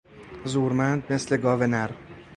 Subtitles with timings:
[0.51, 1.89] زورمند مثل گاو نر